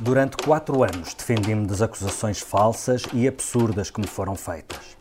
[0.00, 4.96] Durante quatro anos defendi-me das acusações falsas e absurdas que me foram feitas.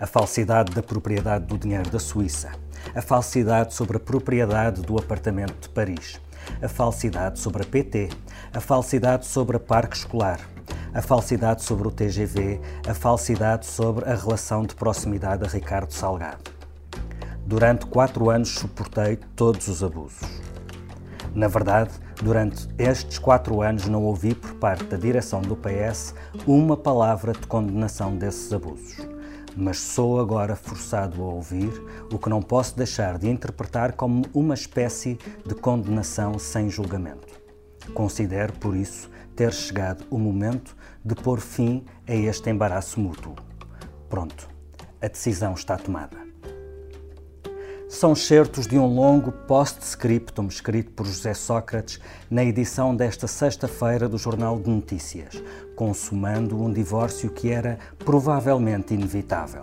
[0.00, 2.50] A falsidade da propriedade do dinheiro da Suíça,
[2.92, 6.20] a falsidade sobre a propriedade do apartamento de Paris,
[6.60, 8.08] a falsidade sobre a PT,
[8.52, 10.40] a falsidade sobre a parque escolar,
[10.92, 16.50] a falsidade sobre o TGV, a falsidade sobre a relação de proximidade a Ricardo Salgado.
[17.46, 20.28] Durante quatro anos suportei todos os abusos.
[21.32, 26.14] Na verdade, durante estes quatro anos não ouvi por parte da direção do PS
[26.46, 28.96] uma palavra de condenação desses abusos.
[29.56, 31.70] Mas sou agora forçado a ouvir
[32.10, 37.28] o que não posso deixar de interpretar como uma espécie de condenação sem julgamento.
[37.92, 43.34] Considero, por isso, ter chegado o momento de pôr fim a este embaraço mútuo.
[44.08, 44.48] Pronto,
[45.02, 46.31] a decisão está tomada
[47.92, 52.00] são certos de um longo post-scriptum escrito por José Sócrates
[52.30, 55.42] na edição desta sexta-feira do Jornal de Notícias,
[55.76, 59.62] consumando um divórcio que era provavelmente inevitável.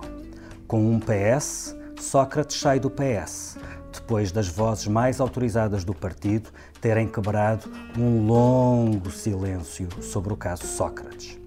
[0.67, 3.57] Com um PS, Sócrates sai do PS,
[3.91, 10.67] depois das vozes mais autorizadas do partido terem quebrado um longo silêncio sobre o caso
[10.67, 11.39] Sócrates.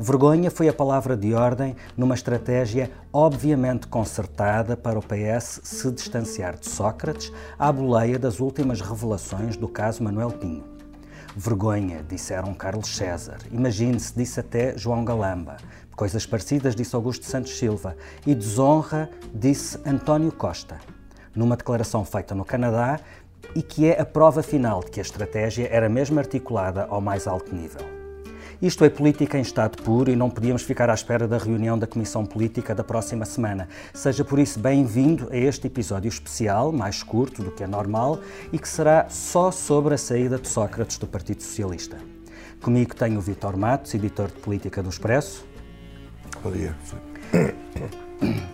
[0.00, 6.56] Vergonha foi a palavra de ordem numa estratégia obviamente concertada para o PS se distanciar
[6.56, 10.62] de Sócrates à boleia das últimas revelações do caso Manuel Pinho.
[11.36, 13.38] Vergonha, disseram Carlos César.
[13.50, 15.56] Imagine-se, disse até João Galamba.
[15.96, 17.96] Coisas parecidas, disse Augusto Santos Silva.
[18.24, 20.78] E desonra, disse António Costa.
[21.34, 23.00] Numa declaração feita no Canadá
[23.52, 27.26] e que é a prova final de que a estratégia era mesmo articulada ao mais
[27.26, 27.97] alto nível.
[28.60, 31.86] Isto é política em estado puro e não podíamos ficar à espera da reunião da
[31.86, 33.68] Comissão Política da próxima semana.
[33.94, 38.18] Seja por isso bem-vindo a este episódio especial, mais curto do que é normal,
[38.52, 41.98] e que será só sobre a saída de Sócrates do Partido Socialista.
[42.60, 45.46] Comigo tenho o Vitor Matos, editor de Política do Expresso.
[46.42, 46.74] Bom dia.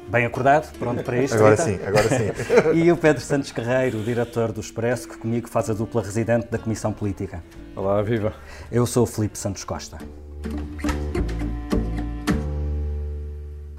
[0.08, 1.34] Bem acordado, pronto para isto?
[1.34, 2.30] Agora sim, agora sim.
[2.74, 6.58] E o Pedro Santos Guerreiro, diretor do Expresso, que comigo faz a dupla residente da
[6.58, 7.42] Comissão Política.
[7.74, 8.32] Olá, viva.
[8.70, 9.98] Eu sou o Filipe Santos Costa.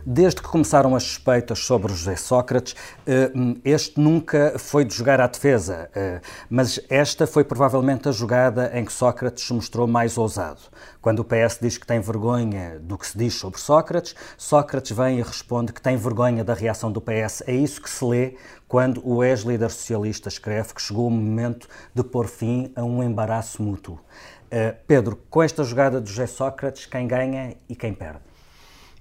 [0.07, 2.75] Desde que começaram as suspeitas sobre José Sócrates,
[3.07, 3.31] eh,
[3.63, 8.85] este nunca foi de jogar à defesa, eh, mas esta foi provavelmente a jogada em
[8.85, 10.61] que Sócrates se mostrou mais ousado.
[11.01, 15.17] Quando o PS diz que tem vergonha do que se diz sobre Sócrates, Sócrates vem
[15.17, 17.41] e responde que tem vergonha da reação do PS.
[17.47, 18.35] É isso que se lê
[18.67, 23.63] quando o ex-líder socialista escreve que chegou o momento de pôr fim a um embaraço
[23.63, 23.95] mútuo.
[23.95, 28.34] Uh, Pedro, com esta jogada de José Sócrates, quem ganha e quem perde?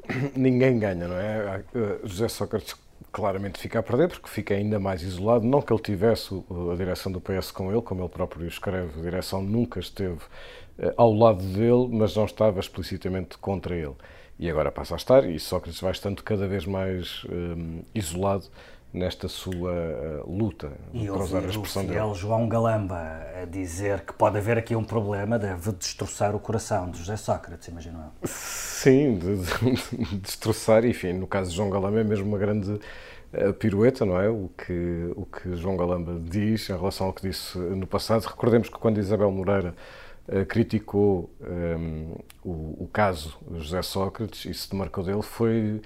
[0.37, 1.63] Ninguém ganha, não é?
[1.75, 2.75] Uh, José Sócrates
[3.13, 5.47] claramente fica a perder porque fica ainda mais isolado.
[5.47, 6.35] Não que ele tivesse
[6.73, 10.93] a direção do PS com ele, como ele próprio escreve, a direção nunca esteve uh,
[10.97, 13.95] ao lado dele, mas não estava explicitamente contra ele.
[14.39, 18.47] E agora passa a estar, e Sócrates vai estando cada vez mais um, isolado
[18.95, 22.15] nesta sua uh, luta, e para usar a expressão o fiel dele.
[22.15, 22.97] João Galamba
[23.43, 27.67] a dizer que pode haver aqui um problema, deve destroçar o coração de José Sócrates,
[27.67, 28.29] imagino eu.
[28.29, 29.37] Sim, de,
[29.97, 34.21] de, destroçar, enfim, no caso de João Galamba é mesmo uma grande uh, pirueta, não
[34.21, 34.29] é?
[34.29, 38.23] O que, o que João Galamba diz em relação ao que disse no passado.
[38.23, 39.75] Recordemos que quando Isabel Moreira
[40.29, 45.81] uh, criticou um, o, o caso José Sócrates e se demarcou dele, foi Ehm,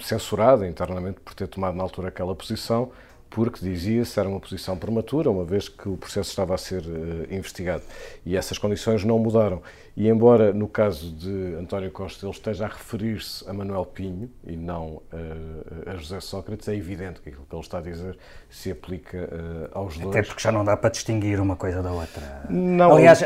[0.00, 2.92] censurada internamente por ter tomado na altura aquela posição,
[3.30, 7.32] porque dizia-se era uma posição prematura, uma vez que o processo estava a ser uh,
[7.32, 7.82] investigado.
[8.26, 9.62] E essas condições não mudaram.
[9.96, 14.56] E embora no caso de António Costa ele esteja a referir-se a Manuel Pinho e
[14.56, 18.18] não uh, a José Sócrates, é evidente que aquilo que ele está a dizer
[18.48, 20.16] se aplica uh, aos dois.
[20.16, 22.46] Até porque já não dá para distinguir uma coisa da outra.
[22.48, 23.20] Não, Aliás,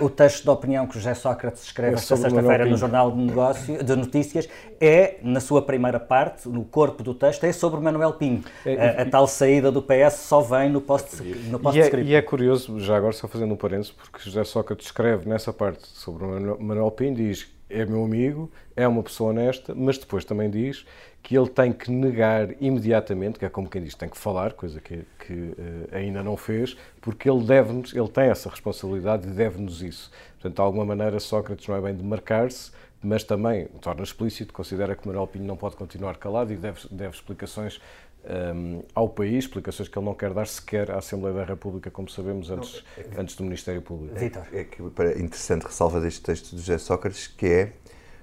[0.00, 3.82] o texto de opinião que José Sócrates escreve é esta sexta-feira no Jornal de, Negócio,
[3.82, 4.48] de Notícias
[4.80, 8.42] é, na sua primeira parte, no corpo do texto, é sobre Manuel Pinho.
[8.66, 11.50] É, a, a tal saída do PS só vem no post-script.
[11.58, 14.86] Post e, é, e é curioso, já agora só fazendo um parênteses, porque José Sócrates
[14.86, 19.74] escreve nessa parte sobre o Manuel Pinho, diz é meu amigo, é uma pessoa honesta,
[19.74, 20.84] mas depois também diz
[21.22, 24.80] que ele tem que negar imediatamente, que é como quem diz, tem que falar, coisa
[24.80, 29.82] que, que uh, ainda não fez, porque ele deve-nos, ele tem essa responsabilidade e deve-nos
[29.82, 30.10] isso.
[30.34, 32.72] Portanto, de alguma maneira, Sócrates não é bem de marcar-se,
[33.02, 37.14] mas também torna explícito, considera que Manuel Pinho não pode continuar calado e deve, deve
[37.14, 37.80] explicações
[38.24, 42.08] um, ao país, explicações que ele não quer dar sequer à Assembleia da República, como
[42.08, 44.16] sabemos, antes, não, é, antes do Ministério Público.
[44.16, 47.72] É, é que é interessante ressalva deste texto de José Sócrates, que é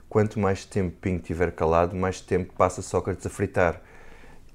[0.08, 3.82] quanto mais tempo Pinho tiver calado, mais tempo passa Sócrates a fritar.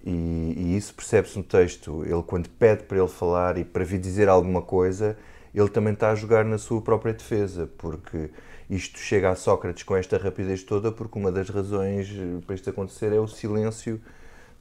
[0.05, 2.05] E, e isso percebe-se no texto.
[2.05, 5.17] Ele, quando pede para ele falar e para vir dizer alguma coisa,
[5.55, 8.31] ele também está a jogar na sua própria defesa, porque
[8.69, 12.09] isto chega a Sócrates com esta rapidez toda, porque uma das razões
[12.47, 14.01] para isto acontecer é o silêncio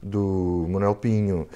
[0.04, 1.48] do Manuel Pinho,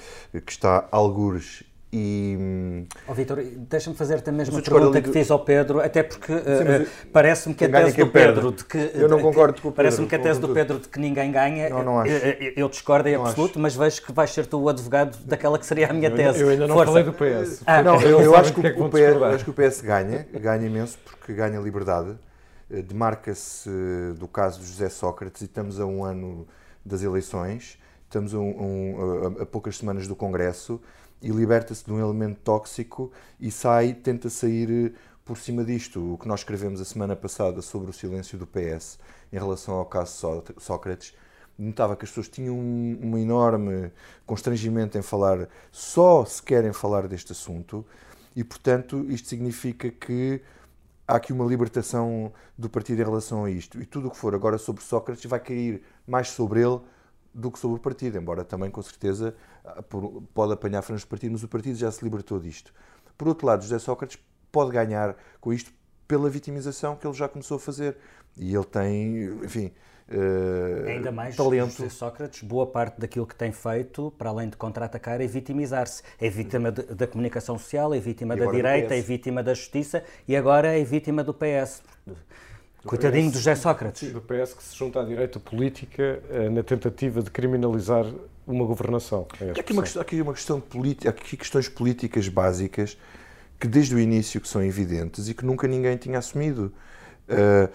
[0.45, 2.85] que está algures e...
[3.07, 7.55] Oh, Vitor, deixa-me fazer-te a mesma pergunta que fiz ao Pedro, até porque uh, parece-me
[7.55, 8.91] que a tese do Pedro de que.
[8.93, 9.75] Eu não concordo com o Pedro.
[9.75, 11.67] Parece-me que a tese do Pedro de que ninguém ganha.
[11.69, 12.11] Não, não acho.
[12.11, 13.59] Eu, eu discordo em não absoluto, acho.
[13.59, 16.41] mas vejo que vais ser tu o advogado daquela que seria a minha tese.
[16.41, 16.91] Eu ainda não Força.
[16.91, 17.63] falei do PS.
[17.65, 19.81] Ah, não, eu, eu acho, que, que, é que o PS, acho que o PS
[19.81, 22.15] ganha, ganha imenso porque ganha liberdade.
[22.69, 23.69] Eh, demarca-se
[24.19, 26.47] do caso de José Sócrates e estamos a um ano
[26.85, 27.79] das eleições,
[28.09, 30.81] estamos a, um, a, a poucas semanas do Congresso
[31.21, 36.13] e liberta-se de um elemento tóxico e sai, tenta sair eh, por cima disto.
[36.13, 38.97] O que nós escrevemos a semana passada sobre o silêncio do PS
[39.31, 41.13] em relação ao caso Sócrates,
[41.57, 43.91] notava que as pessoas tinham um, um enorme
[44.25, 47.85] constrangimento em falar, só se querem falar deste assunto,
[48.35, 50.41] e portanto isto significa que
[51.07, 53.79] há aqui uma libertação do partido em relação a isto.
[53.79, 56.79] E tudo o que for agora sobre Sócrates vai cair mais sobre ele
[57.33, 59.83] do que sobre o partido, embora também com certeza ah,
[60.33, 62.73] pode apanhar frangos do partido, mas o partido já se libertou disto.
[63.17, 64.17] Por outro lado, José Sócrates
[64.51, 65.71] pode ganhar com isto
[66.07, 67.95] pela vitimização que ele já começou a fazer.
[68.35, 69.71] E ele tem, enfim,
[70.09, 71.71] uh, Ainda mais, talento.
[71.71, 76.01] José Sócrates, boa parte daquilo que tem feito, para além de contra-atacar, é vitimizar-se.
[76.19, 80.03] É vítima de, da comunicação social, é vítima e da direita, é vítima da justiça
[80.27, 81.83] e agora é vítima do PS.
[82.85, 84.11] Coitadinho do José Sócrates.
[84.11, 88.05] Do PS que se junta à direita política eh, na tentativa de criminalizar
[88.47, 89.27] uma governação.
[89.39, 92.97] É aqui, uma, aqui uma questão política, aqui questões políticas básicas
[93.59, 96.73] que desde o início que são evidentes e que nunca ninguém tinha assumido.
[97.27, 97.69] Uh,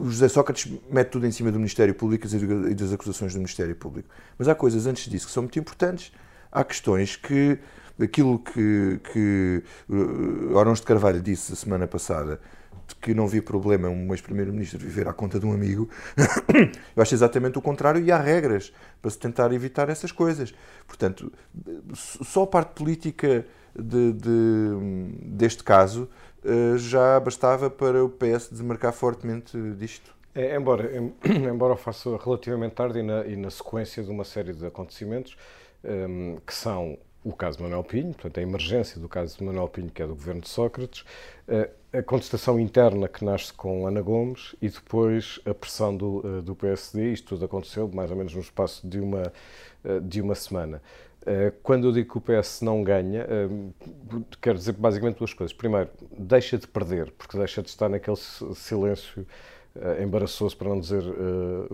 [0.00, 3.74] o José Sócrates mete tudo em cima do Ministério Público e das acusações do Ministério
[3.74, 4.08] Público.
[4.38, 6.12] Mas há coisas antes disso que são muito importantes.
[6.52, 7.58] Há questões que,
[8.00, 12.40] aquilo que, que uh, Orões de Carvalho disse a semana passada,
[12.94, 15.88] que não vi problema um ex-primeiro-ministro viver à conta de um amigo,
[16.96, 18.72] eu acho exatamente o contrário e há regras
[19.02, 20.54] para se tentar evitar essas coisas.
[20.86, 21.32] Portanto,
[21.94, 23.44] só a parte política
[23.74, 26.08] de, de, deste caso
[26.44, 30.14] eh, já bastava para o PS desmarcar fortemente disto.
[30.34, 30.90] É, embora,
[31.24, 35.36] embora faça relativamente tarde e na, e na, sequência de uma série de acontecimentos
[35.82, 39.42] um, ehm, que são o caso de Manuel Pinho, portanto, a emergência do caso de
[39.42, 41.04] Manuel Pinho, que é do governo de Sócrates,
[41.48, 46.42] eh, a contestação interna que nasce com Ana Gomes e depois a pressão do, eh,
[46.42, 47.12] do PSD.
[47.12, 49.32] Isto tudo aconteceu mais ou menos no espaço de uma,
[49.84, 50.80] eh, de uma semana.
[51.60, 53.26] Quando eu digo que o PS não ganha,
[54.40, 55.52] quero dizer basicamente duas coisas.
[55.52, 58.16] Primeiro, deixa de perder, porque deixa de estar naquele
[58.54, 59.26] silêncio
[60.00, 61.02] embaraçoso, para não dizer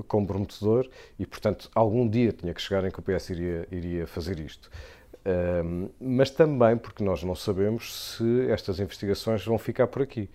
[0.08, 0.88] comprometedor,
[1.18, 4.70] e portanto algum dia tinha que chegar em que o PS iria, iria fazer isto
[6.00, 10.28] mas também porque nós não sabemos se estas investigações vão ficar por aqui,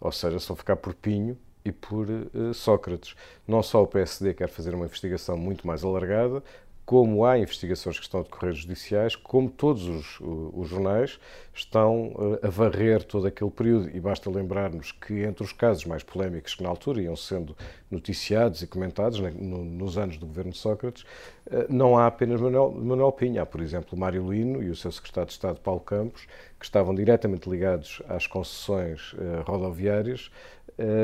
[0.00, 3.14] ou seja, se vão ficar por Pinho e por uh, Sócrates.
[3.48, 6.42] Não só o PSD quer fazer uma investigação muito mais alargada,
[6.84, 11.18] como há investigações que estão a decorrer judiciais, como todos os, os, jornais
[11.54, 13.90] estão eh, a varrer todo aquele período.
[13.94, 17.56] E basta lembrarmos que entre os casos mais polémicos que na altura iam sendo
[17.90, 21.06] noticiados e comentados né, no, nos anos do governo de Sócrates,
[21.50, 23.42] eh, não há apenas Manuel, Manuel Pinha.
[23.42, 26.26] Há, por exemplo, Mário Lino e o seu secretário de Estado, Paulo Campos,
[26.58, 30.30] que estavam diretamente ligados às concessões uh, rodoviárias,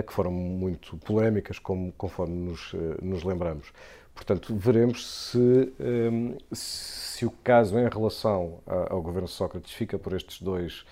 [0.05, 3.73] que foram muito polémicas, como, conforme nos, nos lembramos.
[4.21, 10.43] Portanto, veremos se, um, se o caso em relação ao governo Sócrates fica por estes
[10.43, 10.85] dois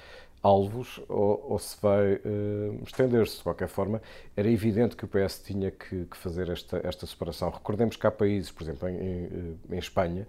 [0.43, 3.37] alvos ou, ou se vai uh, estender-se.
[3.37, 4.01] De qualquer forma,
[4.35, 7.51] era evidente que o PS tinha que, que, fazer esta, esta separação.
[7.51, 10.27] Recordemos que há países, por exemplo, em, em, em Espanha,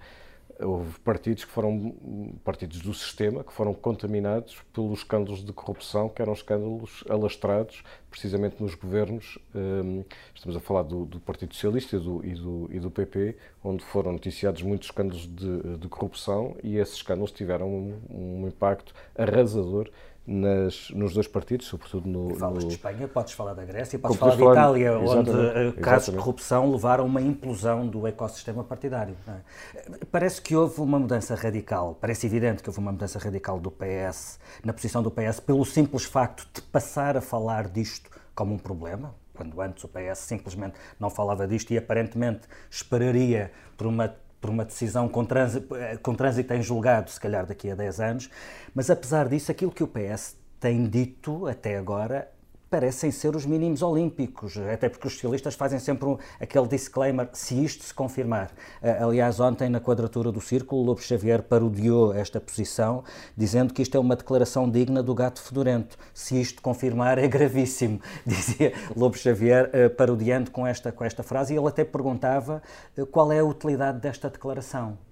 [0.62, 1.96] houve partidos que foram
[2.44, 8.62] partidos do sistema que foram contaminados pelos escândalos de corrupção, que eram escândalos alastrados precisamente
[8.62, 9.38] nos governos.
[9.56, 13.38] Hum, estamos a falar do, do Partido Socialista e do, e, do, e do, PP,
[13.64, 18.94] onde foram noticiados muitos escândalos de, de corrupção e esses escândalos tiveram um, um impacto
[19.16, 19.90] arrasador
[20.26, 22.36] nas, nos dois partidos, sobretudo no.
[22.36, 22.70] Falas no...
[22.70, 26.72] de Espanha, podes falar da Grécia, podes falar de Itália, onde eh, casos de corrupção
[26.72, 29.16] levaram a uma implosão do ecossistema partidário.
[29.28, 30.06] É?
[30.12, 34.40] Parece que houve uma mudança radical, parece evidente que houve uma mudança radical do PS,
[34.64, 39.16] na posição do PS, pelo simples facto de passar a falar disto como um problema,
[39.34, 44.66] quando antes o PS simplesmente não falava disto e aparentemente esperaria por uma por uma
[44.66, 48.30] decisão com trânsito, com trânsito em julgado, se calhar daqui a 10 anos,
[48.74, 52.30] mas apesar disso, aquilo que o PS tem dito até agora
[52.70, 57.64] parecem ser os mínimos olímpicos, até porque os socialistas fazem sempre um, aquele disclaimer, se
[57.64, 58.52] isto se confirmar.
[58.82, 63.04] Uh, aliás, ontem, na quadratura do círculo, Lobo Xavier parodiou esta posição,
[63.36, 65.98] dizendo que isto é uma declaração digna do gato fedorento.
[66.14, 71.54] Se isto confirmar, é gravíssimo, dizia Lobo Xavier, uh, parodiando com esta, com esta frase,
[71.54, 72.62] e ele até perguntava
[72.98, 75.09] uh, qual é a utilidade desta declaração.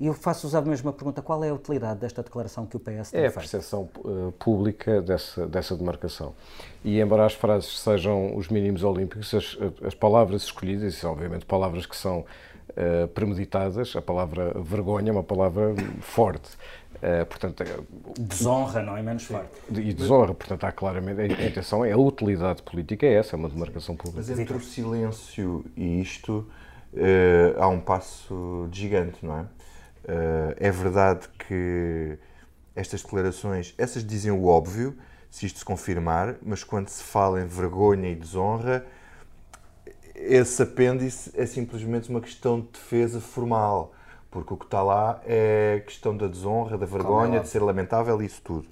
[0.00, 3.10] E eu faço-vos a mesma pergunta: qual é a utilidade desta declaração que o PS
[3.10, 6.34] tem É a percepção uh, pública dessa, dessa demarcação.
[6.82, 11.44] E, embora as frases sejam os mínimos olímpicos, as, as palavras escolhidas, e são obviamente
[11.44, 16.48] palavras que são uh, premeditadas, a palavra vergonha é uma palavra forte.
[16.94, 17.62] Uh, portanto,
[18.18, 19.50] desonra, não é menos forte.
[19.70, 21.20] E desonra, portanto, há claramente.
[21.20, 24.24] A intenção é a utilidade política, é essa, é uma demarcação pública.
[24.26, 26.46] Mas entre o silêncio e isto,
[27.58, 29.44] há um passo de gigante, não é?
[30.10, 32.18] Uh, é verdade que
[32.74, 34.96] estas declarações, essas dizem o óbvio,
[35.30, 38.84] se isto se confirmar, mas quando se fala em vergonha e desonra,
[40.16, 43.94] esse apêndice é simplesmente uma questão de defesa formal,
[44.30, 48.20] porque o que está lá é questão da desonra, da vergonha, é de ser lamentável
[48.20, 48.68] e isso tudo.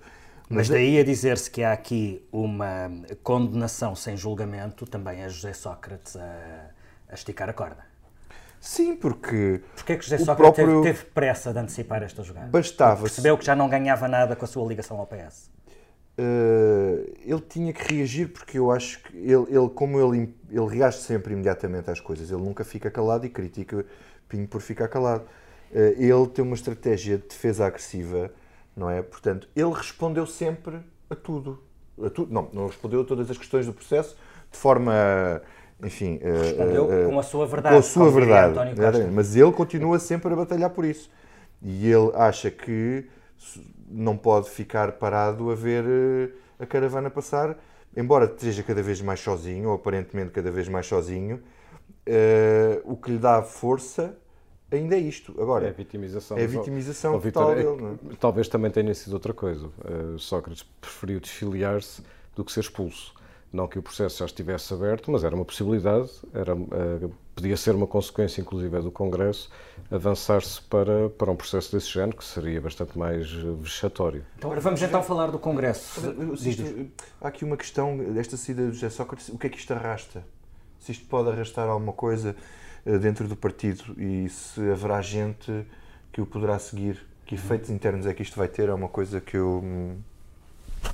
[0.49, 2.91] Mas, mas daí a dizer-se que há aqui uma
[3.23, 6.71] condenação sem julgamento, também é José Sócrates a,
[7.09, 7.88] a esticar a corda.
[8.61, 9.61] Sim, porque.
[9.75, 10.83] Porquê é que José Sócrates próprio...
[10.83, 12.49] teve, teve, pressa de antecipar esta jogada?
[12.49, 13.03] Bastava.
[13.03, 15.51] Percebeu que já não ganhava nada com a sua ligação ao PS?
[16.19, 20.67] Uh, eh, ele tinha que reagir porque eu acho que ele, ele, como ele, ele
[20.67, 23.87] reage sempre imediatamente às coisas, ele nunca fica calado e critica
[24.29, 25.25] Pinho por ficar calado.
[25.71, 28.31] Uh, ele tem uma estratégia de defesa agressiva,
[28.77, 29.01] não é?
[29.03, 31.63] Portanto, ele respondeu sempre a tudo.
[32.03, 32.33] A tudo.
[32.33, 34.17] Não, não respondeu a todas as questões do processo
[34.51, 35.43] de forma
[35.83, 37.75] enfim, eh, respondeu uh, uh, com a sua verdade.
[37.75, 41.11] Com a sua verdade, mas ele continua sempre a batalhar por isso.
[41.63, 43.07] E ele acha que
[43.89, 47.57] não pode ficar parado a ver uh, a caravana passar,
[47.97, 51.41] embora esteja cada vez mais sozinho, ou aparentemente cada vez mais sozinho,
[52.85, 54.17] o que lhe dá força
[54.71, 55.35] ainda é isto.
[55.41, 56.39] Agora, é a vitimização.
[56.39, 57.99] É a vitimização oh, Victor, dele.
[58.11, 59.69] É, talvez também tenha sido outra coisa.
[60.19, 62.03] Sócrates preferiu desfiliar-se
[62.35, 63.15] do que ser expulso.
[63.53, 67.75] Não que o processo já estivesse aberto, mas era uma possibilidade, era, uh, podia ser
[67.75, 69.51] uma consequência, inclusive, do Congresso,
[69.91, 74.25] avançar-se para, para um processo desse género, que seria bastante mais vexatório.
[74.37, 76.01] Então, vamos então falar do Congresso.
[76.47, 76.91] Isto,
[77.21, 80.23] há aqui uma questão, desta saída do José Sócrates, o que é que isto arrasta?
[80.79, 82.37] Se isto pode arrastar alguma coisa
[82.97, 85.67] dentro do partido e se haverá gente
[86.13, 87.07] que o poderá seguir?
[87.27, 88.69] Que efeitos internos é que isto vai ter?
[88.69, 89.99] É uma coisa que eu hum,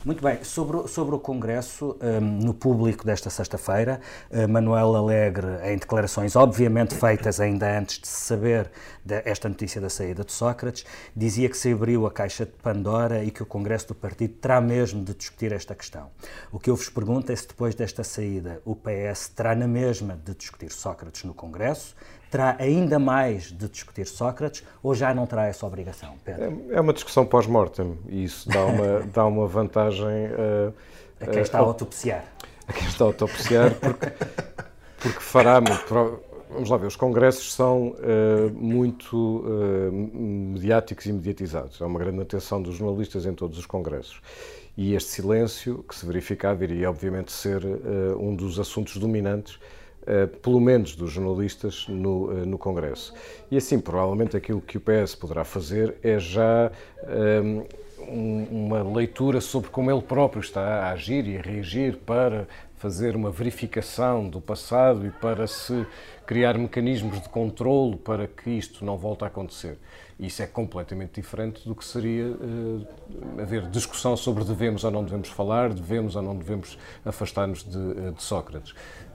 [0.04, 5.78] muito bem, sobre, sobre o Congresso, um, no público desta sexta-feira, uh, Manuel Alegre, em
[5.78, 8.70] declarações obviamente feitas ainda antes de se saber
[9.04, 10.84] de, notícia da saída de Sócrates,
[11.16, 14.60] dizia que se abriu a caixa de Pandora e que o Congresso do Partido terá
[14.60, 16.10] mesmo de discutir esta questão.
[16.52, 20.20] O que eu vos pergunto é se depois desta saída o PS terá na mesma
[20.22, 21.94] de discutir Sócrates no Congresso,
[22.34, 26.64] terá ainda mais de discutir Sócrates ou já não terá essa obrigação, Pedro?
[26.68, 30.74] É, é uma discussão pós-mortem e isso dá uma, dá uma vantagem uh,
[31.20, 32.24] a quem está uh, a autopsiar.
[32.66, 34.06] A quem está a autopsiar, porque,
[34.98, 36.20] porque fará muito.
[36.50, 39.44] Vamos lá ver, os congressos são uh, muito
[40.12, 41.80] mediáticos e mediatizados.
[41.80, 44.20] Há uma grande atenção dos jornalistas em todos os congressos.
[44.76, 47.62] E este silêncio que se verificava iria, obviamente, ser
[48.18, 49.56] um dos assuntos dominantes
[50.42, 53.12] pelo menos dos jornalistas, no, uh, no Congresso.
[53.50, 56.70] E assim, provavelmente aquilo que o PS poderá fazer é já
[57.06, 62.46] um, ehm, uma leitura sobre como ele próprio está a agir e a reagir para
[62.76, 65.86] fazer uma verificação do passado e para se
[66.26, 69.78] criar mecanismos de controle para que isto não volte a acontecer.
[70.18, 72.86] Isso é completamente diferente do que seria uh,
[73.40, 78.22] haver discussão sobre devemos ou não devemos falar, devemos ou não devemos afastar-nos de, de
[78.22, 78.74] Sócrates.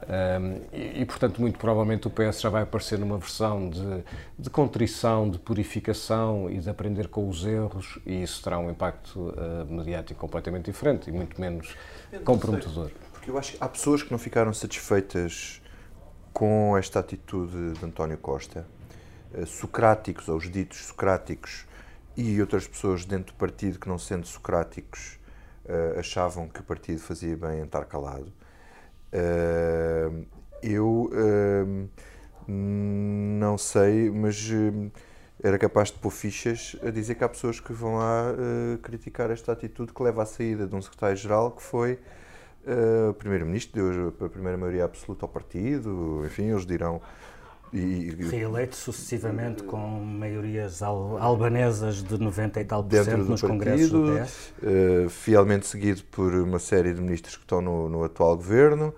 [0.09, 4.03] Um, e, e, portanto, muito provavelmente o PS já vai aparecer numa versão de,
[4.37, 9.19] de, contrição, de purificação e de aprender com os erros, e isso terá um impacto
[9.19, 11.75] uh, mediático completamente diferente e muito menos
[12.25, 12.91] comprometedor.
[13.13, 15.61] Porque eu acho que há pessoas que não ficaram satisfeitas
[16.33, 18.65] com esta atitude de António Costa,
[19.45, 21.65] socráticos, ou os ditos socráticos,
[22.17, 25.19] e outras pessoas dentro do partido que, não sendo socráticos,
[25.65, 28.31] uh, achavam que o partido fazia bem em estar calado.
[29.13, 30.25] Uh,
[30.61, 31.09] eu
[32.45, 34.49] não sei, mas
[35.41, 38.33] era capaz de pôr fichas a dizer que há pessoas que vão lá
[38.81, 41.97] criticar esta atitude que leva à saída de um secretário-geral que foi
[43.09, 47.01] o primeiro-ministro, deu a primeira maioria absoluta ao partido, enfim, eles dirão
[47.71, 53.47] E, Reeleito sucessivamente com maiorias al albanesas de 90 e tal por cento nos partido,
[53.47, 54.53] congressos do PS.
[54.61, 58.93] Uh, fielmente seguido por uma série de ministros que estão no, no atual governo.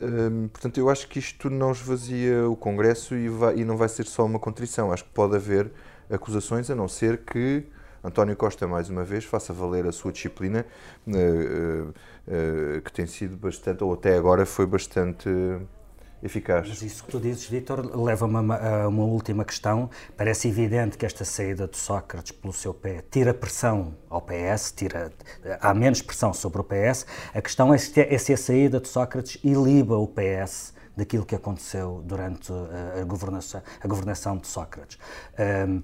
[0.00, 3.88] Uh, portanto, eu acho que isto não esvazia o Congresso e, vai, e não vai
[3.88, 4.92] ser só uma contrição.
[4.92, 5.70] Acho que pode haver
[6.10, 7.64] acusações, a não ser que
[8.02, 10.66] António Costa, mais uma vez, faça valer a sua disciplina,
[11.06, 15.28] uh, uh, que tem sido bastante, ou até agora foi bastante
[16.22, 16.68] eficaz.
[16.68, 19.90] Mas isso que tu dizes, Vítor, leva-me a uma última questão.
[20.16, 25.12] Parece evidente que esta saída de Sócrates pelo seu pé tira pressão ao PS, tira,
[25.60, 27.06] há menos pressão sobre o PS.
[27.34, 31.34] A questão é se, é se a saída de Sócrates iliba o PS daquilo que
[31.34, 32.52] aconteceu durante
[33.00, 34.98] a governação, a governação de Sócrates.
[35.68, 35.82] Um,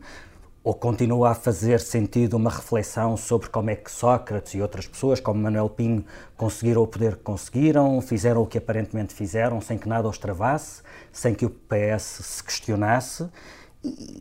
[0.66, 5.20] ou continua a fazer sentido uma reflexão sobre como é que Sócrates e outras pessoas,
[5.20, 6.04] como Manuel Pinho,
[6.37, 10.82] conseguiram o poder que conseguiram, fizeram o que aparentemente fizeram, sem que nada os travasse,
[11.12, 13.28] sem que o PS se questionasse,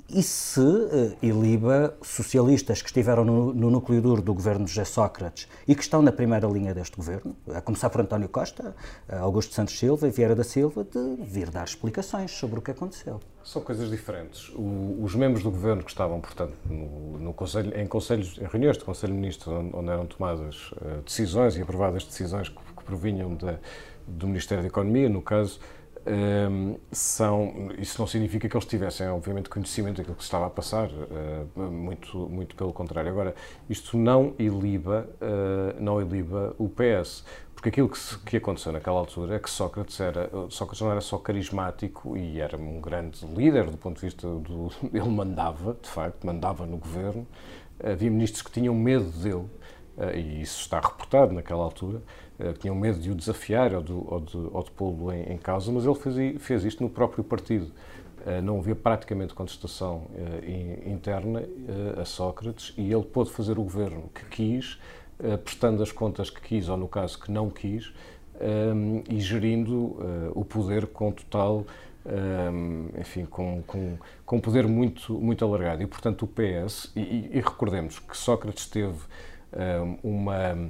[0.10, 4.86] e, se uh, iliba socialistas que estiveram no, no, núcleo duro do governo de José
[4.86, 8.76] Sócrates e que estão na primeira linha deste governo, a começar por António Costa,
[9.10, 12.72] uh, Augusto Santos Silva e Vieira da Silva, de vir dar explicações sobre o que
[12.72, 13.20] aconteceu?
[13.44, 14.50] São coisas diferentes.
[14.50, 18.78] O, os membros do governo que estavam, portanto, no, no conselho, em conselhos, em reuniões
[18.78, 22.84] de Conselho de Ministros, onde, onde eram tomadas uh, decisões e aprovadas decisões que, que
[22.84, 23.38] provinham
[24.08, 25.60] do Ministério da Economia, no caso,
[26.08, 30.50] um, são, isso não significa que eles tivessem, obviamente, conhecimento daquilo que se estava a
[30.50, 33.10] passar, uh, muito, muito pelo contrário.
[33.10, 33.34] Agora,
[33.70, 37.24] isto não iliba, uh, não iliba o PS.
[37.56, 41.02] Porque aquilo que, se, que, aconteceu naquela altura é que Sócrates, era, Sócrates não era
[41.02, 44.70] só carismático e era um grande líder do ponto de vista do.
[44.94, 47.26] Ele mandava, de facto, mandava no governo.
[47.84, 49.48] Havia ministros que tinham medo dele,
[49.98, 52.02] eh, e isso está reportado naquela altura,
[52.60, 55.72] tinham medo de o desafiar ou de, ou de, ou de pô-lo em, em, causa,
[55.72, 57.72] mas ele fez, fez isto no próprio partido.
[58.26, 60.08] Eh, não havia praticamente contestação
[60.86, 61.44] interna
[62.02, 64.80] a Sócrates e ele pôde fazer o governo que quis
[65.24, 67.94] eh, prestando as contas que quis, ou no caso que não quis,
[68.42, 69.98] um, eh, e gerindo
[70.36, 71.66] o poder com total,
[72.06, 75.82] um, enfim, com, com, com poder muito, muito alargado.
[75.82, 79.00] E, portanto, o PS, e, e recordemos que Sócrates teve
[80.04, 80.70] um, uma.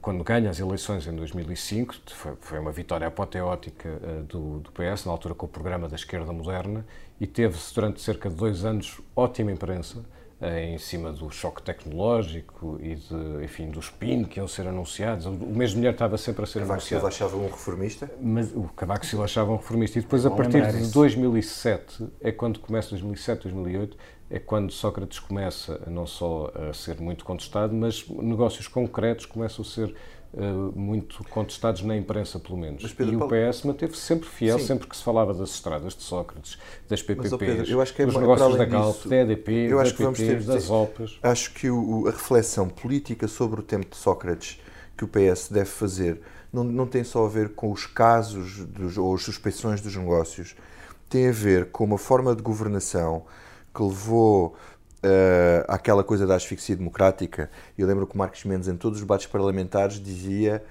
[0.00, 5.04] Quando ganha as eleições em 2005, foi, foi uma vitória apoteótica uh, do, do PS,
[5.06, 6.86] na altura com o programa da esquerda moderna,
[7.20, 10.04] e teve-se durante cerca de dois anos ótima imprensa,
[10.42, 15.24] em cima do choque tecnológico e de, enfim, do spin que iam ser anunciados.
[15.24, 17.00] O de mulher estava sempre a ser Cavaco anunciado.
[17.00, 18.10] Cavaco Silva achava um reformista?
[18.20, 19.98] Mas o Cavaco Silva achava um reformista.
[19.98, 23.96] E depois, a partir de 2007, é quando começa, 2007, 2008,
[24.30, 29.68] é quando Sócrates começa não só a ser muito contestado, mas negócios concretos começam a
[29.68, 29.94] ser
[30.34, 32.82] uh, muito contestados na imprensa, pelo menos.
[32.82, 34.66] Mas, Pedro, e o PS manteve-se sempre fiel, Sim.
[34.66, 36.58] sempre que se falava das estradas de Sócrates,
[36.88, 39.52] das PPPs, mas, Pedro, eu acho que é dos negócios da Galp, disso, da EDP,
[39.70, 41.18] eu acho da PPs, das OPAs.
[41.22, 44.60] Acho que o, a reflexão política sobre o tempo de Sócrates
[44.96, 46.20] que o PS deve fazer
[46.52, 50.56] não, não tem só a ver com os casos dos, ou as suspeições dos negócios,
[51.08, 53.24] tem a ver com uma forma de governação
[53.76, 54.56] que levou
[55.04, 57.50] uh, àquela coisa da asfixia democrática.
[57.76, 60.64] Eu lembro que Marcos Mendes, em todos os debates parlamentares, dizia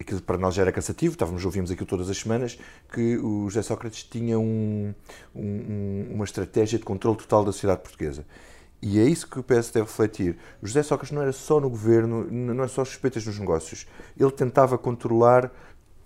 [0.00, 2.56] aquilo para nós já era cansativo, estávamos, ouvimos aquilo todas as semanas,
[2.92, 4.94] que o José Sócrates tinha um,
[5.34, 8.24] um, uma estratégia de controle total da sociedade portuguesa.
[8.80, 10.38] E é isso que o PS deve refletir.
[10.62, 13.88] O José Sócrates não era só no governo, não é só suspeitas nos negócios.
[14.16, 15.50] Ele tentava controlar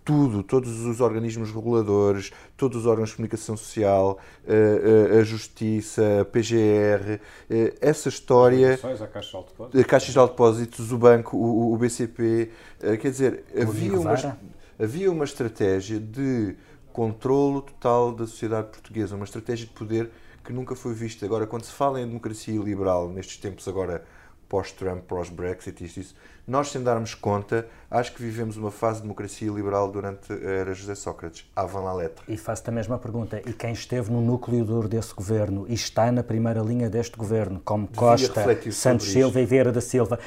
[0.04, 6.20] tudo, todos os organismos reguladores, todos os órgãos de comunicação social, a, a, a Justiça,
[6.20, 8.74] a PGR, eh, essa história.
[8.74, 9.80] A Caixa de Depósitos.
[9.80, 12.50] A Caixa de Depósitos, o banco, o, BCP.
[12.80, 14.38] Eh, quer dizer, havia uma,
[14.78, 16.56] havia uma estratégia de
[16.92, 20.10] controlo total da sociedade portuguesa, uma estratégia de poder
[20.44, 21.24] que nunca foi vista.
[21.24, 24.04] Agora, quando se fala em democracia liberal, nestes tempos agora
[24.52, 26.14] pós-Trump, pós-Brexit, isto, isso.
[26.46, 30.74] Nós, sem darmos conta, acho que vivemos uma fase de democracia liberal durante a era
[30.74, 31.50] José Sócrates.
[31.56, 32.22] Avant la lettre.
[32.28, 33.40] E faço-te a mesma pergunta.
[33.46, 37.62] E quem esteve no núcleo duro desse governo e está na primeira linha deste governo,
[37.64, 40.18] como Devia Costa, Santos Silva e Vieira da Silva,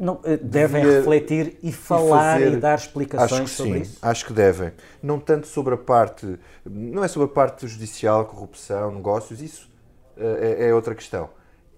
[0.00, 3.98] não, eh, devem Devia refletir e falar e, fazer, e dar explicações sobre sim, isso?
[4.00, 4.72] Acho que devem.
[5.02, 9.68] Não tanto sobre a parte, não é sobre a parte judicial, corrupção, negócios, isso
[10.16, 11.28] eh, é, é outra questão.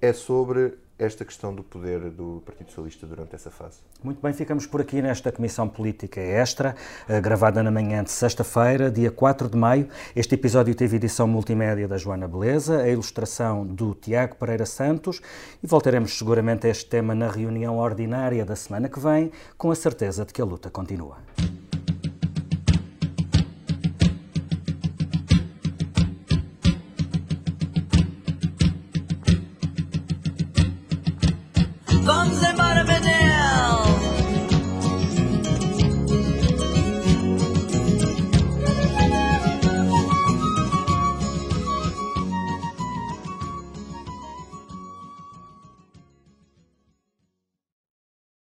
[0.00, 3.78] É sobre esta questão do poder do Partido Socialista durante essa fase.
[4.02, 6.74] Muito bem, ficamos por aqui nesta Comissão Política Extra,
[7.08, 9.88] eh, gravada na manhã de sexta-feira, dia 4 de maio.
[10.14, 15.20] Este episódio teve edição multimédia da Joana Beleza, a ilustração do Tiago Pereira Santos
[15.62, 19.74] e voltaremos seguramente a este tema na reunião ordinária da semana que vem, com a
[19.74, 21.18] certeza de que a luta continua.